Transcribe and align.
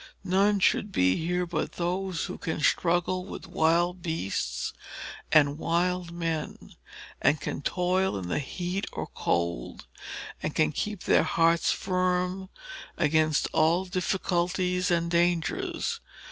None 0.23 0.59
should 0.59 0.91
be 0.91 1.15
here 1.15 1.45
but 1.45 1.73
those 1.73 2.25
who 2.25 2.39
can 2.39 2.59
struggle 2.59 3.23
with 3.23 3.45
wild 3.45 4.01
beasts 4.01 4.73
and 5.31 5.59
wild 5.59 6.11
men, 6.11 6.73
and 7.21 7.39
can 7.39 7.61
toil 7.61 8.17
in 8.17 8.27
the 8.27 8.39
heat 8.39 8.87
or 8.93 9.05
cold, 9.13 9.85
and 10.41 10.55
can 10.55 10.71
keep 10.71 11.03
their 11.03 11.21
hearts 11.21 11.71
firm 11.71 12.49
against 12.97 13.47
all 13.53 13.85
difficulties 13.85 14.89
and 14.89 15.11
dangers. 15.11 15.99